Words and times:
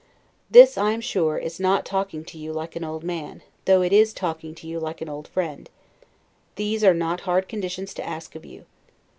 This, 0.49 0.79
I 0.79 0.93
am 0.93 0.99
sure, 1.01 1.37
is 1.37 1.59
not 1.59 1.85
talking 1.85 2.25
to 2.25 2.37
you 2.39 2.51
like 2.51 2.75
an 2.75 2.83
old 2.83 3.03
man, 3.03 3.43
though 3.65 3.83
it 3.83 3.93
is 3.93 4.13
talking 4.13 4.55
to 4.55 4.65
you 4.65 4.79
like 4.79 4.99
an 4.99 5.09
old 5.09 5.27
friend; 5.27 5.69
these 6.55 6.83
are 6.83 6.95
not 6.95 7.19
hard 7.21 7.47
conditions 7.47 7.93
to 7.93 8.03
ask 8.03 8.33
of 8.33 8.43
you. 8.43 8.65